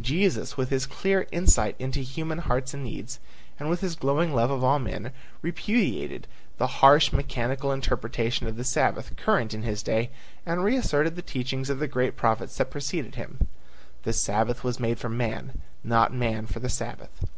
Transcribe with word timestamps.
Jesus 0.00 0.56
with 0.56 0.70
his 0.70 0.84
clear 0.84 1.28
insight 1.30 1.76
into 1.78 2.00
human 2.00 2.38
hearts 2.38 2.74
and 2.74 2.82
needs, 2.82 3.20
and 3.56 3.70
with 3.70 3.82
his 3.82 3.94
glowing 3.94 4.34
love 4.34 4.50
for 4.60 4.78
men, 4.80 5.12
repudiated 5.42 6.26
the 6.58 6.66
harsh, 6.82 7.12
mechanical 7.12 7.70
interpretation 7.70 8.48
of 8.48 8.56
the 8.56 8.64
Sabbath 8.64 9.14
current 9.14 9.54
in 9.54 9.62
his 9.62 9.84
day 9.84 10.10
and 10.44 10.64
reasserted 10.64 11.14
the 11.14 11.22
teachings 11.22 11.70
of 11.70 11.78
the 11.78 11.86
great 11.86 12.16
prophets 12.16 12.56
that 12.56 12.68
preceded 12.72 13.14
him; 13.14 13.46
"The 14.02 14.12
Sabbath 14.12 14.64
was 14.64 14.80
made 14.80 14.98
for 14.98 15.08
man, 15.08 15.60
not 15.84 16.12
man 16.12 16.46
for 16.46 16.58
the 16.58 16.68
Sabbath." 16.68 17.28